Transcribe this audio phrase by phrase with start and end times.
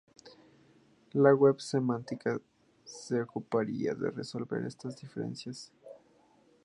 [1.13, 2.41] La web semántica
[2.83, 5.71] se ocuparía de resolver estas deficiencias.